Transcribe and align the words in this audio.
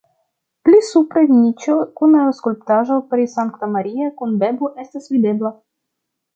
Pli 0.67 0.77
supre 0.87 1.21
niĉo 1.33 1.75
kun 1.99 2.17
skulptaĵo 2.39 2.99
pri 3.13 3.29
Sankta 3.37 3.71
Maria 3.77 4.11
kun 4.23 4.35
bebo 4.47 4.75
estas 4.87 5.15
videbla. 5.17 5.57